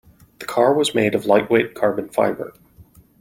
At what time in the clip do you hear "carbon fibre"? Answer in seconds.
1.75-2.55